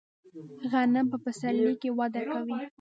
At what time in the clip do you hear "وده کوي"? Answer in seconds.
1.97-2.59